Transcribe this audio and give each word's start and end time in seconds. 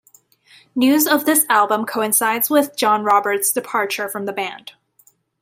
News 0.73 1.05
of 1.05 1.25
this 1.27 1.45
album 1.47 1.85
coincides 1.85 2.49
with 2.49 2.75
John 2.75 3.03
Robert's 3.03 3.51
departure 3.51 4.09
from 4.09 4.25
the 4.25 4.33
band. 4.33 4.71